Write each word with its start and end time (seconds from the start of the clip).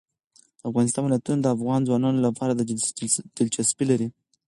د 0.59 0.61
افغانستان 0.69 1.01
ولايتونه 1.03 1.39
د 1.41 1.47
افغان 1.55 1.79
ځوانانو 1.87 2.19
لپاره 2.27 2.51
دلچسپي 3.39 3.85
لري. 3.91 4.07